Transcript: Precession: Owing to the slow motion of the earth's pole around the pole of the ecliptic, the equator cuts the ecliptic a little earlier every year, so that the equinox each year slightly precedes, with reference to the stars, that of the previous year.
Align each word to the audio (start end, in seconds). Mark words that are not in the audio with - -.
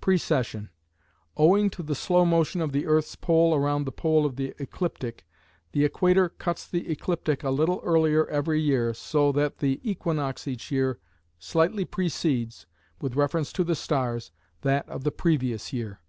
Precession: 0.00 0.70
Owing 1.36 1.70
to 1.70 1.84
the 1.84 1.94
slow 1.94 2.24
motion 2.24 2.60
of 2.60 2.72
the 2.72 2.84
earth's 2.84 3.14
pole 3.14 3.54
around 3.54 3.84
the 3.84 3.92
pole 3.92 4.26
of 4.26 4.34
the 4.34 4.52
ecliptic, 4.58 5.24
the 5.70 5.84
equator 5.84 6.28
cuts 6.30 6.66
the 6.66 6.90
ecliptic 6.90 7.44
a 7.44 7.50
little 7.50 7.80
earlier 7.84 8.26
every 8.26 8.60
year, 8.60 8.92
so 8.92 9.30
that 9.30 9.58
the 9.58 9.78
equinox 9.88 10.48
each 10.48 10.72
year 10.72 10.98
slightly 11.38 11.84
precedes, 11.84 12.66
with 13.00 13.14
reference 13.14 13.52
to 13.52 13.62
the 13.62 13.76
stars, 13.76 14.32
that 14.62 14.88
of 14.88 15.04
the 15.04 15.12
previous 15.12 15.72
year. 15.72 16.00